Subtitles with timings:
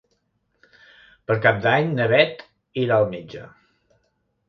[1.27, 2.43] Per Cap d'Any na Beth
[2.87, 3.47] irà al metge.